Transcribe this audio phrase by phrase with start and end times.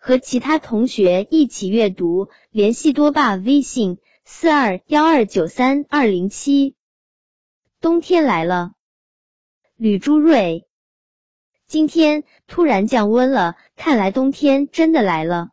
[0.00, 2.28] 和其他同学一起阅读。
[2.50, 6.74] 联系多爸微信四二幺二九三二零七。
[7.80, 8.72] 冬天来了，
[9.76, 10.66] 吕朱瑞。
[11.66, 15.50] 今天突然降温了，看来冬天真的来了。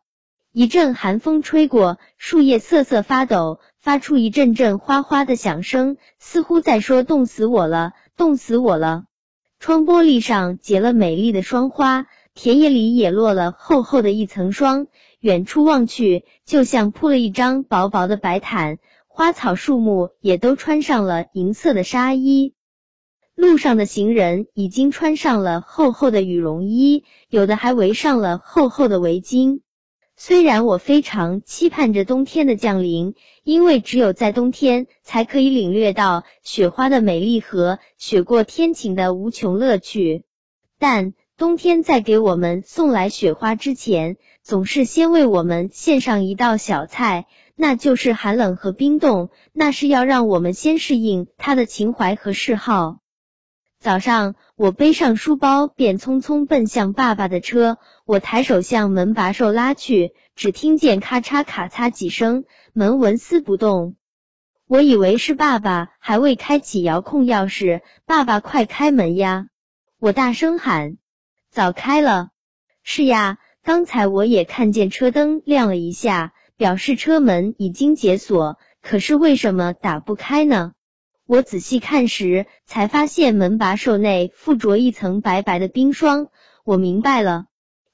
[0.50, 9.04] 一阵寒风吹过，树叶瑟瑟发抖，发出一阵阵哗哗的响声，似乎在说：“冻死我了，冻死我了。”
[9.60, 12.06] 窗玻璃上结了美丽的霜花，
[12.40, 14.86] 田野里也落了厚厚的一层霜。
[15.18, 22.54] 远处望去，就像铺了一张薄薄的白毯，花草树木也都穿上了银色的纱衣。
[23.34, 29.58] 路上的行人已经穿上了厚厚的羽绒衣，有的还围上了厚厚的围巾。
[30.14, 40.22] 虽然我非常期盼着冬天的降临，因为只有在冬天才可以领略到雪花的美丽和雪过天晴的无穷乐趣，
[40.78, 52.98] 但冬天在给我们送来雪花之前，总是先为我们献上一道小菜，那就是寒冷和冰冻，那是要让我们先适应他的情怀和嗜好。
[53.78, 57.78] 早上，我背上书包，便匆匆奔向爸爸的车。
[58.04, 63.94] 我抬手向门把手拉去，只听见咔嚓咔嚓几声，门纹丝不动。
[64.66, 69.46] 我以为是爸爸还未开启遥控钥匙，爸爸快开门呀！
[70.00, 70.96] 我大声喊。
[71.50, 72.28] 早开了。
[72.82, 78.58] 是呀，刚才我也看见车灯亮了一下，表示车门已经解锁。
[78.80, 80.72] 可是为什么打不开呢？
[81.26, 86.28] 我仔细看时，才发现门把手内附着一层白白的冰霜。
[86.64, 87.46] 我明白了，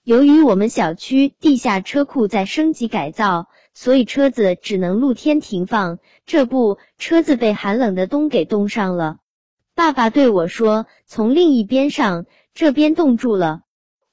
[0.04, 5.98] 由于我们小区地下车库在升级改造，所以车子只能露天停放。
[6.26, 9.16] 这不，车子被寒冷的冬给冻上了。
[9.74, 13.60] 爸爸对我说：“从另一边上，这边冻住了。”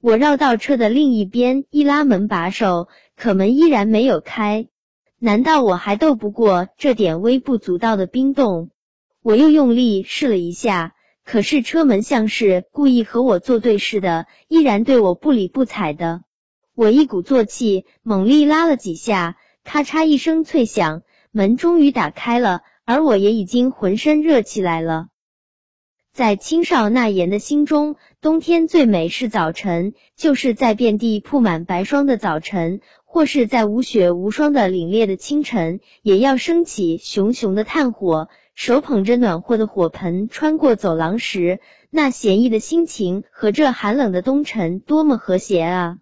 [0.02, 4.68] 我绕到车的另一边，一拉门把手，可门依然没有开。
[5.20, 8.72] 难道我还斗不过这点微不足道的冰冻？
[9.22, 16.24] 我又用力试了一下，可是车门像是故意和我作对似的，依然对我不理不睬的。
[16.74, 25.10] 我一鼓作气，猛力拉了几下，咔嚓一声脆响，门终于打开了，而我也已经浑身热起来了。
[26.14, 38.28] 在青少纳言的心中，冬天最美是早晨，就是在遍地铺满白霜的早晨，或是在无雪无霜的凛冽的清晨，也要升起熊熊的炭火。
[38.54, 45.98] 手捧着暖和的火盆穿过走廊时，那闲逸的心情和这寒冷的冬晨多么和谐啊！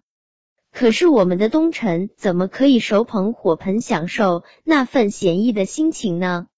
[0.72, 6.48] 可是我们的冬晨怎么可以手捧火盆享受那份闲逸的心情呢？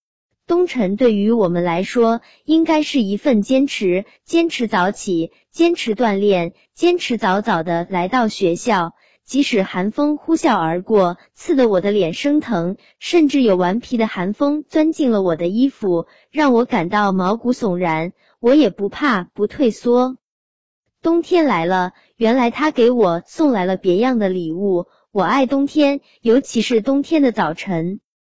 [0.47, 8.93] 冬晨对于我们来说，应该是一份坚持，坚持早起，坚持锻炼，坚持早早的来到学校。
[9.25, 20.17] 即使寒风呼啸而过，刺得我的脸生疼，甚至有顽皮的寒风钻进了我的衣服，让我感到毛骨悚然，我也不怕，不退缩。
[21.03, 24.87] 冬天来了，原来他给我送来了别样的礼物。
[25.13, 28.01] 我爱冬天，尤其是冬天的早晨。